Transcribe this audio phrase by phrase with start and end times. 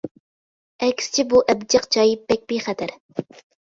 [0.87, 3.01] ئەكسىچە بۇ ئەبجەق جاي بەك بىخەتەر.